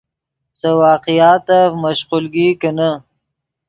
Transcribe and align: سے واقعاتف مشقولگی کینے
سے 0.59 0.69
واقعاتف 0.81 1.69
مشقولگی 1.83 2.47
کینے 2.59 2.91